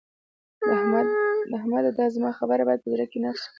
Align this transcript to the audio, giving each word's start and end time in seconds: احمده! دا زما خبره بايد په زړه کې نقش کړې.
احمده! 1.57 1.91
دا 1.97 2.05
زما 2.15 2.29
خبره 2.39 2.63
بايد 2.67 2.79
په 2.83 2.89
زړه 2.93 3.05
کې 3.11 3.17
نقش 3.25 3.41
کړې. 3.43 3.49